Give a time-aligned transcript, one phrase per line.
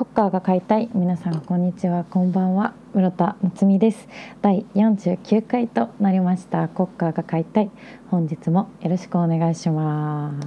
[0.00, 0.88] コッカーが買いたい。
[0.94, 2.04] 皆さんこんにちは。
[2.04, 2.72] こんばんは。
[2.94, 4.08] 室田夏美です。
[4.40, 6.68] 第49回となりました。
[6.68, 7.70] コッカーが買いたい。
[8.10, 10.46] 本日もよろしくお願いします。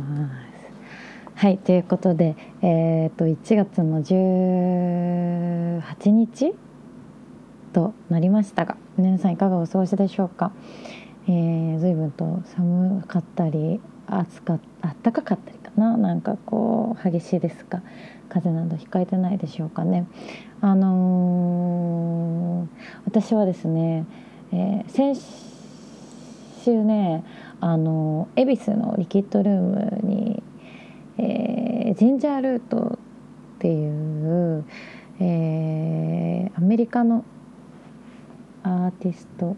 [1.35, 6.55] はいということでえっ、と1月の18日
[7.73, 10.51] となりましたが皆さんいかがお過ごしでしょうか、
[11.27, 14.59] えー、随分と寒かったり暑かっ
[15.03, 15.59] たかかったり。
[15.59, 17.81] かななんかこう激しいですが
[18.29, 20.05] 風邪など控えてないでしょうかね？
[20.61, 22.67] あのー、
[23.05, 24.05] 私はですね、
[24.51, 25.15] えー、先
[26.63, 27.23] 週ね
[27.59, 30.43] あの恵比寿のリキッドルームに、
[31.17, 32.99] えー、ジンジャールート
[33.55, 34.65] っていう、
[35.19, 37.23] えー、アメリカの
[38.63, 39.55] アーティスト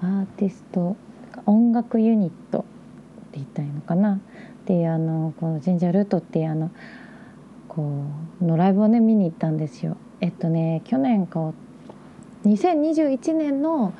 [0.00, 0.96] アーティスト
[1.46, 2.62] 音楽ユニットっ
[3.32, 4.20] て言ったいのかな？
[4.70, 6.70] ていうあのこのジンジャールートっていうあの
[7.66, 8.04] こ
[8.40, 9.96] うのライブをね見に行ったんですよ。
[10.20, 11.52] えっとね去年か
[12.44, 13.94] 2021年の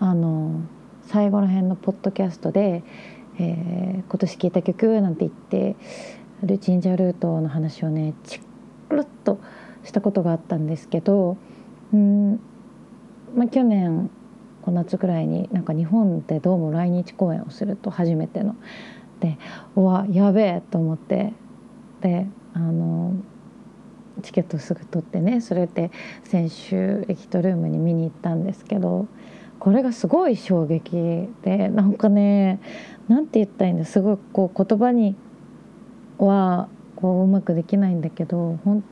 [0.00, 0.60] あの
[1.04, 2.84] 最後ら辺のポッドキャストで、
[3.38, 5.76] えー、今年聴いた曲なんて言って
[6.42, 8.40] ルチンジャールートの話をねチ
[8.90, 9.40] クルッと
[9.82, 11.38] したことがあったんですけど
[11.94, 12.38] うん、
[13.34, 14.10] まあ、去年
[14.66, 18.56] 夏ぐらいになんか日本でどうも来日公演をすると初めての。
[19.22, 19.38] で
[19.76, 21.32] うわやべえと思って
[22.00, 23.14] であの
[24.22, 25.92] チケットすぐ取ってねそれで
[26.24, 29.06] 先週エキトルームに見に行ったんですけど
[29.60, 30.96] これがすごい衝撃
[31.42, 32.60] でなんかね
[33.06, 35.14] なんて言ったらいいんだすごいこう言葉に
[36.18, 38.82] はこううまくできないんだけど本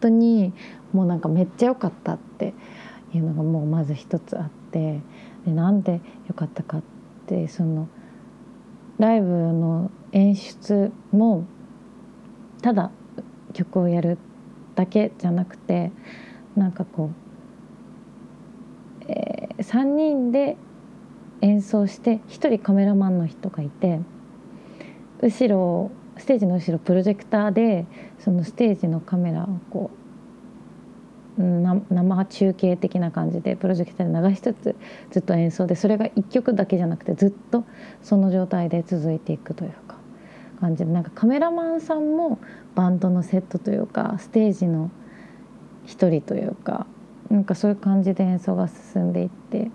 [0.00, 0.52] 当に
[0.92, 2.52] もうなんかめっちゃ良かったって
[3.14, 5.00] いうのがもうまず一つあって
[5.46, 6.82] でなんで良かったかっ
[7.26, 7.88] てその
[9.02, 11.44] ライブの演出も
[12.62, 12.92] ただ
[13.52, 14.16] 曲をやる
[14.76, 15.90] だけじゃなくて
[16.54, 17.10] なんかこ
[19.00, 20.56] う、えー、3人で
[21.40, 23.98] 演奏して1人カメラマンの人がいて
[25.20, 27.86] 後ろステージの後ろプロジェクターで
[28.20, 30.01] そのステージのカメラをこう
[31.42, 34.76] 生中継的な感じでプロジェクターで流しつつ
[35.10, 37.64] ずっと演奏でそれが1曲だけじゃなくてずっと
[38.02, 39.96] その状態で続いていくというか
[40.60, 42.38] 感じでなんかカメラマンさんも
[42.74, 44.90] バンドのセットというかステージの
[45.84, 46.86] 一人というか
[47.30, 49.70] なんかそういう感じで演奏が進んでいって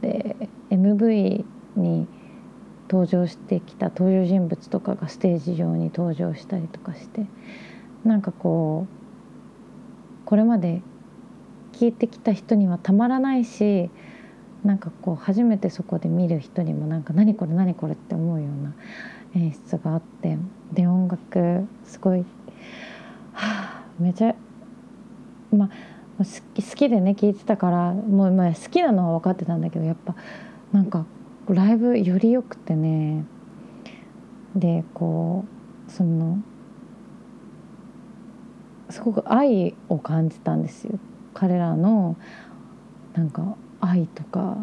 [0.00, 0.36] で
[0.70, 1.44] MV
[1.76, 2.08] に
[2.90, 7.26] 登場してきた登場人物とかがステージ上に登場したりとかして
[8.04, 10.82] なんかこうこれまで
[11.72, 13.90] 聞いてきた人にはたまらないし
[14.64, 18.72] なんかこう初めてそこで見る人にもなんか何これ何これって思うような
[19.34, 20.38] 演出があって
[20.72, 22.24] で音楽すごい、は
[23.34, 24.34] あ、めちゃ
[25.52, 25.68] まあ
[26.18, 26.24] 好
[26.54, 30.14] き好きでね聴いてたからもうまあ好きなのは分かってたんだけどやっぱ
[30.72, 31.06] なんか
[31.48, 33.24] ライブよりよくてね
[34.54, 35.44] でこ
[35.88, 36.38] うその
[38.90, 40.98] すごく愛を感じたんですよ。
[41.34, 42.16] 彼らの
[43.14, 44.56] なんか愛とか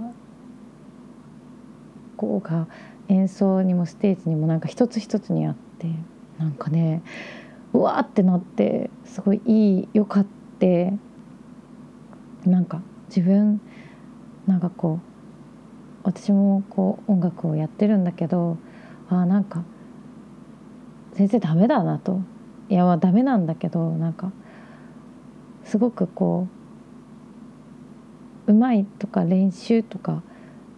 [2.18, 2.68] こうが
[3.08, 5.88] 演奏にもステージにもなんか一つ一つにあって
[6.38, 7.02] なんかね
[7.74, 10.26] うわーってなってすごいいいよかっ
[10.60, 10.94] て
[12.46, 13.62] なんか自分
[14.48, 15.10] なんかこう
[16.04, 18.58] 私もこう音楽をやってるんだけど
[19.10, 19.64] あなんか
[21.14, 22.22] 全然ダメだなと。
[22.70, 24.32] いやまあダメなんだけどなんか
[25.64, 26.59] すごくこう
[28.50, 30.24] うまいとか練習とか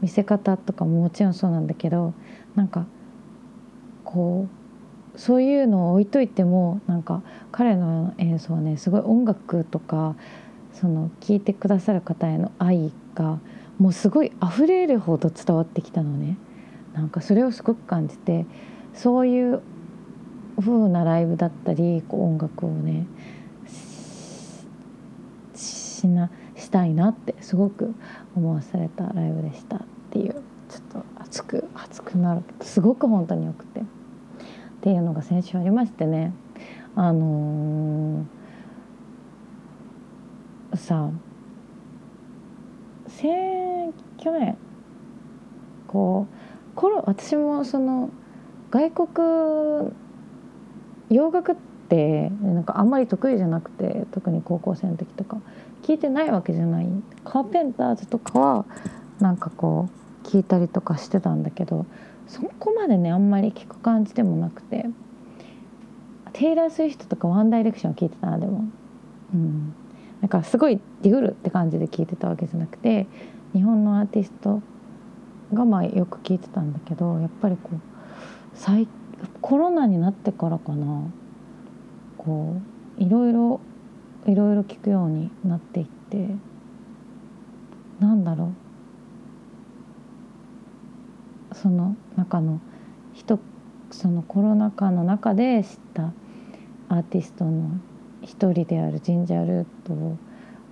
[0.02, 2.14] 見せ方とかももちろんそうなんだけど
[2.56, 2.86] なんか
[4.04, 4.48] こ
[5.16, 7.22] うそういうのを置いといてもなんか
[7.52, 10.16] 彼の演奏はねすごい音楽とか
[10.74, 13.40] その聴いてくださる方への愛が
[13.80, 16.38] もうすごい溢れるほど伝わってきたのね。
[16.94, 18.46] なんかそれをすごく感じて
[18.94, 19.62] そういう
[20.60, 23.08] 風なライブだったりこう音楽をね
[26.02, 27.94] しなしたいなってすごく
[28.36, 29.80] 思わされたライブでしたっ
[30.12, 30.34] ていう
[30.70, 33.82] ちょっと熱く熱くなるすごく本当によくて。
[34.82, 36.34] っていうのが先週ありましてね。
[36.96, 41.12] あのー、さ
[43.08, 44.58] 先去年
[45.88, 48.10] こう頃私もその
[48.72, 49.94] 外国
[51.10, 55.38] 洋楽ってなんかあんまり得意じゃなくて特に高校生の時とか。
[55.82, 56.88] 聞いてないわけじゃない。
[57.24, 58.66] カーペンターズとかは
[59.20, 59.90] なんかこ
[60.24, 61.86] う聞いたりとかしてたんだけど
[62.28, 64.86] そこまでねあんまり聞く感じでもなくて。
[66.34, 68.64] テイラー・スウィフトとかワンダイレクション聞いてたなでも。
[69.34, 69.74] うん、
[70.22, 73.06] なんかすごいディグルって感じで聴いてたわけじゃなくて
[73.54, 74.62] 日本のアーティスト
[75.54, 77.80] がまあよく聴いてたんだけどやっぱりこう
[78.54, 78.88] 最
[79.42, 81.04] コロナになってからかな。
[82.24, 82.56] こ
[83.00, 83.60] ういろいろ
[84.28, 86.28] いろいろ聞くようになっていって
[88.00, 88.54] なんだろう。
[91.56, 92.62] その中の
[93.14, 93.40] 人
[93.92, 96.14] そのコロナ禍の中で知った
[96.88, 97.70] アーティストの
[98.22, 100.18] 一人であるジンジャールートを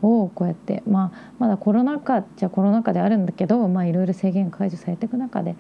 [0.02, 5.58] をこうやってまあまだコロナ禍じゃコロナ禍であるんだけどまあいろいろ制限解除されていく中で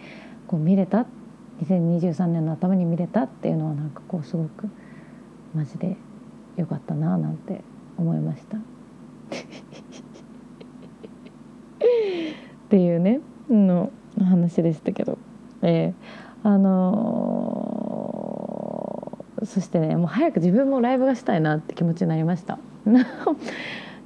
[0.47, 1.05] こう見れた
[1.61, 4.69] 2023年の頭に見れたっていうのはなんかこうすごく
[5.53, 5.97] マジで
[6.57, 7.61] よかったななんて
[7.97, 8.57] 思いました。
[8.59, 8.61] っ
[12.69, 15.17] ていうねの話でしたけど、
[15.61, 22.59] えー、あのー、そしてねもう早く自分もライブがしたいなって気持ちになりました。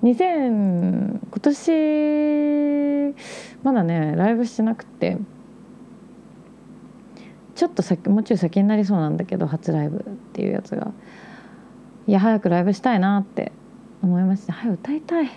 [0.04, 3.16] 2000今年
[3.64, 5.18] まだねライブしなくて
[7.56, 10.02] ちょっと先もうちょい先になりそうなんだけど初ライブっ
[10.34, 10.92] ていうやつが
[12.08, 13.52] いや早くライブしたいなって
[14.02, 14.54] 思いました。
[14.54, 15.30] 早く歌いたい。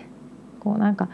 [0.59, 1.09] こうなんか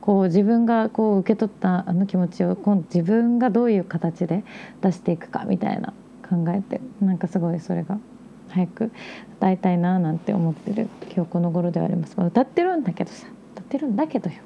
[0.00, 4.44] こう自分がこう受け取ったあの気持ちを今度自分がどういう形で
[4.82, 5.92] 出していくかみたいな
[6.28, 7.98] 考えてなんかすごいそれが
[8.48, 8.92] 早く
[9.38, 14.36] 歌いたいななんて思ってる今日この頃ではあります、まあ、歌ってるんだけどさ歌ってるんだけどよ。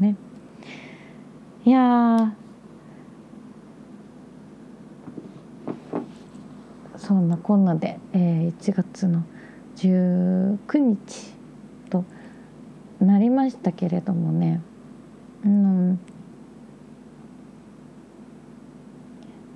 [0.00, 0.16] ね。
[1.64, 2.34] いや
[6.96, 9.22] そんなこんなで、えー、1月の
[9.78, 11.34] 19日
[11.88, 12.04] と
[13.00, 14.60] なりましたけれどもね。
[15.44, 16.00] うん。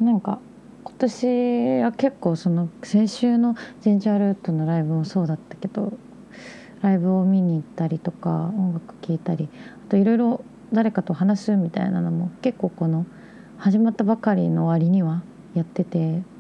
[0.01, 0.39] なんか
[0.85, 5.93] 今年は結構その先週のジンジャールートのライブもそうだったけど
[6.83, 9.49] ライブを見に行ったりとか音楽聴いたり
[9.87, 13.07] あといろいろ誰かと話すみたいなのも結構この
[13.59, 15.23] 始まったばかりの割には
[15.55, 16.32] やってて。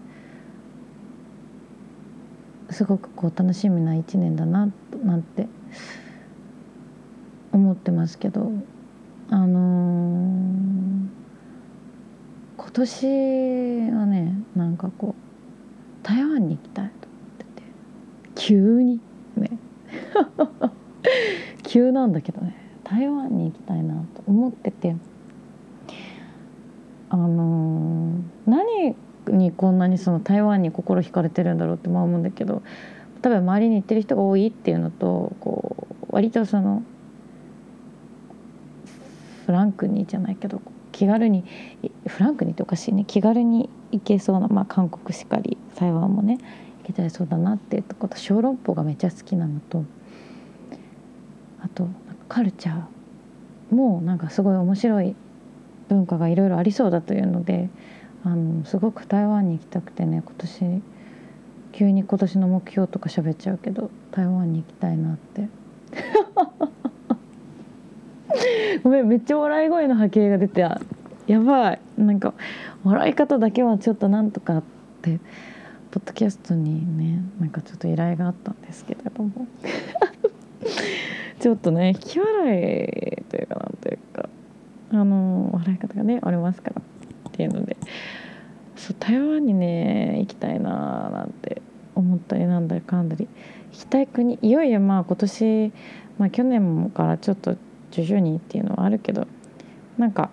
[2.72, 4.70] すごくこう楽しみな一年だな
[5.04, 5.48] なんて
[7.52, 8.50] 思ってますけど
[9.30, 11.08] あのー、
[12.56, 13.06] 今年
[13.90, 17.62] はねなんかこう台湾に行きたいと思ってて
[18.34, 19.00] 急に
[19.36, 19.50] ね。
[21.62, 22.54] 急なんだけどね
[22.84, 24.96] 台湾に行きたいなと思ってて
[27.08, 28.96] あのー、何
[29.28, 32.62] にこんなにその台湾に心惹かれてるんだろうって思うんだけど
[33.20, 36.82] 多分周りに行ってる人が多いっていうのとこう割とその
[39.46, 40.60] フランクにじゃないけど
[40.90, 41.44] 気軽に
[42.06, 43.04] フランクにっておかしいね。
[43.06, 46.38] 気軽に行けそうな、まあ、韓国しかり台湾もね
[46.82, 49.84] 行けちゃいそうだなっていうとこと小籠包がめっちゃ好きなのと
[51.62, 51.88] あと
[52.28, 55.14] カルチャーもなんかすごい面白い
[55.88, 57.68] 文化がいろいろありそうだというので
[58.24, 60.82] あのすごく台湾に行きたくてね今年
[61.72, 65.48] 急に今年の目標とか喋っちゃうけど台湾に行きたいなって。
[68.82, 70.80] ごめんめっちゃ笑い声の波形が出てや
[71.40, 71.80] ばい。
[71.98, 72.34] なんか
[72.84, 74.62] 笑い方だけはちょっとなんとかっ
[75.02, 75.18] て
[75.90, 79.30] ポッドキャストにねなんかちょっと依頼があったんですけれども。
[81.40, 84.28] ちょっとね引き笑いというかなんというか
[84.92, 86.80] あの笑い方がねありますから
[87.28, 87.76] っていうので。
[88.92, 91.62] そう台湾にね行きたいななんて
[91.94, 93.28] 思ったりなんだかんだり
[93.72, 95.72] 行きたい国いよいよまあ今年、
[96.18, 97.56] まあ、去年からちょっと
[97.90, 99.26] 徐々にっていうのはあるけど
[99.98, 100.30] なんか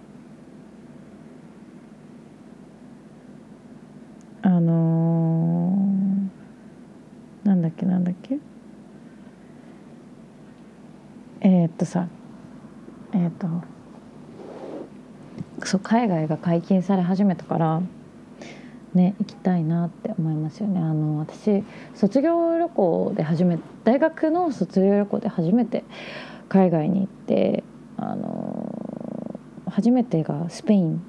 [4.41, 8.39] あのー、なんだっけなんだっけ？
[11.41, 12.07] えー、っとさ
[13.13, 13.47] えー、っと
[15.65, 17.81] そう海外が解禁され始めたから
[18.93, 20.79] ね行きたいなって思いますよね。
[20.79, 21.63] あの私
[21.95, 25.83] 卒業旅行で初め大学の卒業旅行で初めて
[26.47, 27.63] 海外に行って
[27.97, 28.73] あの
[29.67, 31.01] 初めてがスペイン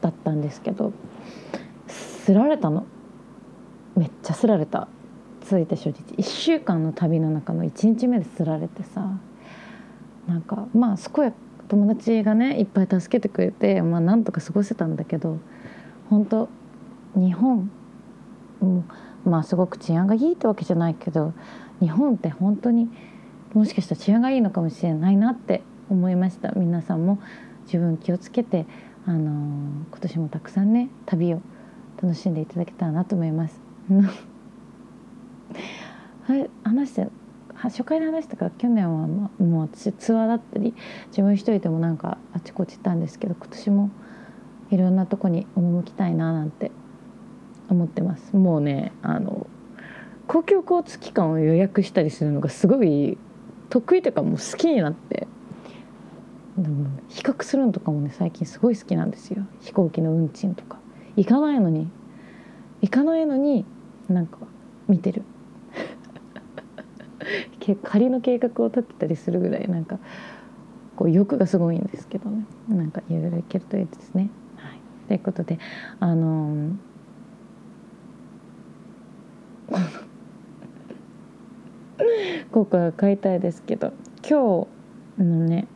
[0.00, 0.92] だったんですけど
[1.88, 2.86] すられたの。
[3.96, 4.88] めっちゃすられた。
[5.48, 6.02] 着いて初日。
[6.16, 9.18] 1週間の旅の中の1日目ですられてさ。
[10.26, 11.32] なんかまあ健や
[11.68, 15.38] 友達がねいっぱい助けてくれて、まあ、なんとか過ごせたんだけど
[16.10, 16.48] 本当
[17.16, 17.70] 日本
[19.24, 21.32] まあすごく治安がいいってわけじゃないけど
[21.80, 22.88] 日本って本当に
[23.54, 27.18] もしかしたら治安がいいのかもしれないなって思いました皆さんも
[27.64, 28.66] 自分気をつけて、
[29.06, 31.40] あのー、今年もたくさんね旅を
[32.02, 33.60] 楽しんでいただけたらなと思います。
[36.24, 37.08] はい話して
[37.54, 40.74] 初回の話とか去年は、まあ、もう私ツアーだったり
[41.08, 43.90] 自分一人でもなんかあちこち行ったんですけど今年も
[44.70, 46.72] いろんなとこに赴きたいななんて
[47.68, 48.36] 思ってます。
[48.36, 49.46] もうねあの
[50.26, 53.16] 公共交通機関を予約したりするのがすごい
[53.70, 55.28] 得意というかもう好きになって。
[57.08, 59.44] 比較するのとかもね最近すごい好きなんですよ。
[59.60, 60.78] 飛行機の運賃とか。
[61.14, 61.88] 行かないのに。
[62.80, 63.66] 行かないのに
[64.08, 64.38] なんか
[64.88, 65.22] 見てる。
[67.82, 69.98] 仮の計画を立てたりするぐらいなんか
[70.96, 72.46] こう欲がすごいんですけどね。
[72.68, 74.30] なんかいろいろいけるといいですね。
[74.56, 75.58] はい、ということで
[76.00, 76.72] あのー
[82.56, 83.92] 効果が買いたいですけど
[84.26, 84.66] 今
[85.18, 85.68] 日のね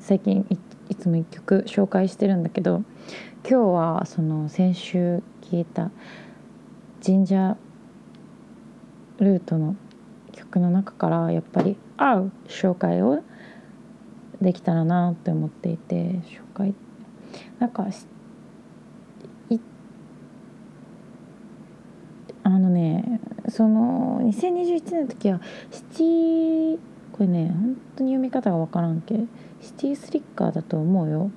[0.00, 0.44] 最近
[0.88, 2.82] いつも一曲紹介してるんだけど
[3.48, 5.92] 今日はその先週聞いた
[7.06, 7.56] 神社
[9.20, 9.76] ルートの
[10.32, 13.22] 曲の中からやっぱり合う紹介を
[14.40, 16.74] できたらなって思っていて紹介
[17.60, 17.86] なんか
[22.42, 25.40] あのねその2021年の時は
[25.70, 26.78] シティ
[27.12, 29.14] これね本当に読み方が分からんけ
[29.60, 31.30] シティスリッカーだと思うよ。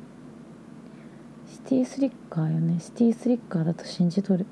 [1.48, 2.80] シティスリッカーよね。
[2.80, 4.46] シティスリッカーだと信じとる。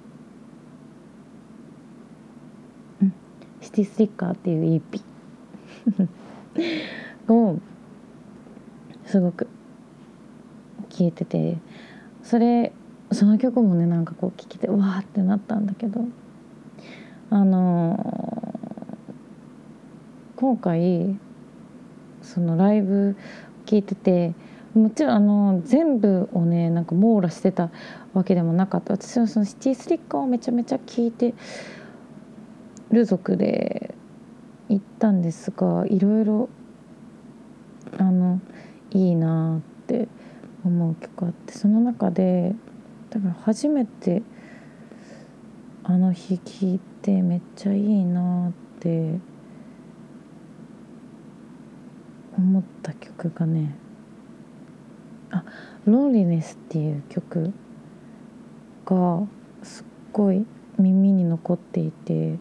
[3.01, 3.13] うん。
[3.61, 5.01] シティスリッカーっていう EP
[7.31, 7.59] を
[9.05, 9.47] すごく
[10.89, 11.57] 聴いてて。
[12.23, 12.73] それ
[13.11, 16.05] その曲もねなんかこう聴けてわーってなったんだけど。
[17.31, 18.55] あの
[20.35, 21.17] 今回
[22.21, 23.15] そのライブ
[23.65, 24.33] 聞いてて
[24.73, 27.69] もちろんあの全部をねなんか網羅してた
[28.13, 28.93] わけでもなかった。
[28.93, 31.33] 私はそのシティスリッカーをめちゃめちゃ聞いて
[32.91, 33.93] る族で
[34.69, 36.49] 行ったんですがいろいろ
[37.97, 38.39] あの
[38.91, 40.07] いいなって
[40.63, 42.55] 思う曲あってその中で
[43.09, 44.21] 多分初めて
[45.89, 49.17] あの日聴いてめっちゃいいなって
[52.37, 53.75] 思った曲がね
[55.31, 55.43] あ
[55.85, 57.51] 「ロンリネス」っていう曲
[58.85, 59.23] が
[59.63, 60.45] すっごい
[60.77, 62.37] 耳に残っていて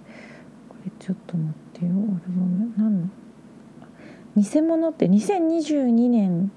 [0.69, 2.11] これちょっと待ってよアルバ
[2.45, 3.09] ム何の
[4.37, 6.53] 偽物って2022年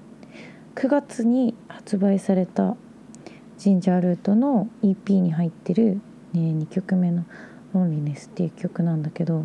[0.74, 2.76] 9月に発売された
[3.56, 6.02] ジンジャールートの EP に入ってる、
[6.34, 7.24] 2曲目の
[7.74, 9.44] 「ロンリネス」っていう曲なんだけど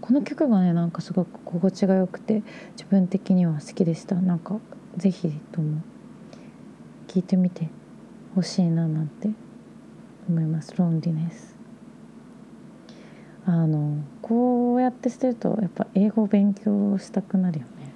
[0.00, 2.42] この曲がねなんかすごく心地が良くて
[2.72, 4.16] 自分的には好きでした。
[4.16, 4.58] なんか
[4.96, 5.80] 是非とも
[7.08, 7.68] 聴いてみて
[8.34, 9.30] ほしいななんて
[10.28, 11.54] 思います「ロンリネス」
[13.46, 17.92] あのこうやってしてるとやっぱ英語を勉強したくなるよね。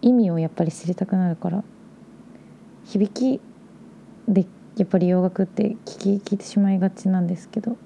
[0.00, 1.64] 意味をやっぱり知りたくなるから
[2.84, 3.40] 響き
[4.28, 4.46] で
[4.76, 7.76] やっぱり洋楽って聞き聞いてしまいがちなんですけど。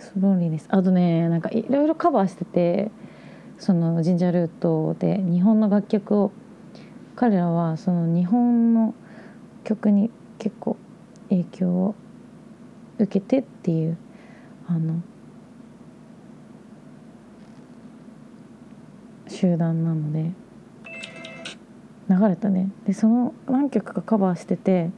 [0.00, 0.66] スローリーです。
[0.70, 2.90] あとねなんかいろいろカバーしてて
[3.58, 6.32] そのジンジャールートで日本の楽曲を
[7.16, 8.94] 彼らはその日本の
[9.64, 10.76] 曲に結構
[11.28, 11.94] 影響を
[12.98, 13.98] 受けてっていう
[14.66, 15.02] あの
[19.28, 20.32] 集団なので
[22.08, 22.70] 流れたね。
[22.86, 24.90] でその何曲かカバーしてて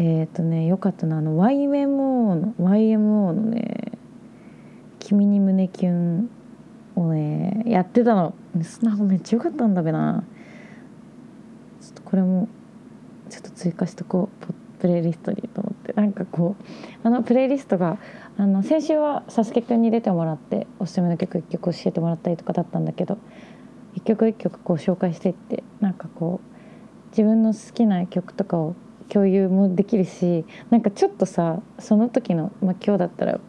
[0.00, 3.92] えっ、ー、とねよかったのあの YMO の YMO のね
[4.98, 6.30] 「君に胸キュン」
[6.96, 8.34] をねやってたの。
[8.82, 10.24] なんかめっちゃよかったんだべな。
[11.82, 12.48] ちょっとこれも
[13.28, 14.54] ちょっと追加しとこう。
[14.80, 15.92] プレイリストにと思って。
[15.92, 17.98] なんかこうあのプレイリストが
[18.38, 23.18] あの先週はサスケくんに出てもらっておすすめの曲一曲教えてもらったりとかだったんだけど
[23.94, 28.74] 一曲一曲こう紹介していってなんかこう自分の好きな曲とかを
[29.12, 33.40] 共有もできるしなんかちょっとさその時の、まあ、今日だったら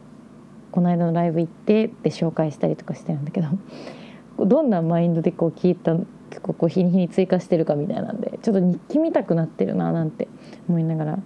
[0.71, 5.95] この間のライブ行ってって紹介したりとかしてるんだけどどんなマインドでこう聞いた
[6.29, 10.27] 結構こう日に日に追加してるかみたいなんでちょっと日記見たくなってるななんて
[10.67, 11.19] 思いながら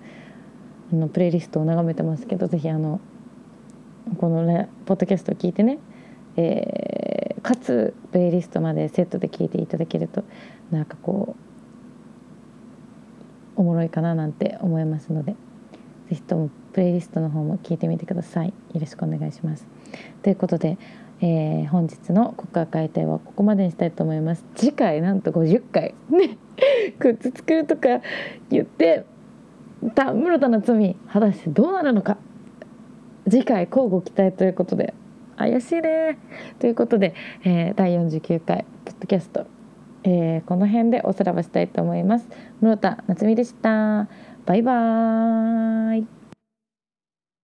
[0.91, 2.99] あのプレイリストを眺めてますけど是非あの
[4.17, 5.77] このねポッドキャストを聞いてね、
[6.37, 10.23] えー、かつプレイリストまでセットで聞いていただけると
[10.71, 11.44] なんかこう
[13.55, 15.35] おもろいかななんて思いますので
[16.09, 18.47] 是非ともプレイリストの方も聞いてみてください。
[18.47, 19.65] よろしくお願いします。
[20.21, 20.77] ということで、
[21.21, 24.45] えー、本日の国家解体はここまでにしたいと思います。
[24.55, 26.37] 次回なんと50回ね。
[26.99, 28.01] グッズ作るとか
[28.49, 29.05] 言って
[29.93, 32.17] た室田の罪果たしてどうなるのか。
[33.29, 34.93] 次回交互期待ということで
[35.37, 36.17] 怪しいね。
[36.59, 39.47] ということで、えー、第49回ポッドキャスト、
[40.07, 42.27] えー、この辺でおさらばしたいと思います。
[42.61, 44.07] 室田夏美でした。
[44.45, 46.24] バイバーイ。